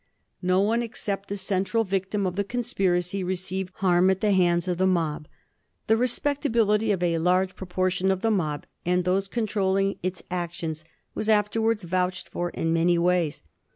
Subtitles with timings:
[0.41, 4.79] No one except the central victim of the conspiracy received harm at the hands of
[4.79, 5.27] the mob.
[5.85, 10.23] The *^ respectability" of a large proportion of the mob and of those controlling its
[10.31, 10.83] ac tions
[11.13, 13.43] was afterwards vouched for in many ways.